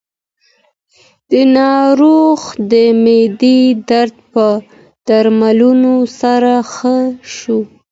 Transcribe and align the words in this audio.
د 1.29 1.31
ناروغ 1.57 2.39
د 2.71 2.73
معدې 3.03 3.59
درد 3.89 4.15
په 4.33 4.45
درملو 5.07 5.97
سره 6.19 6.53
ښه 6.73 6.97
شو. 7.35 7.59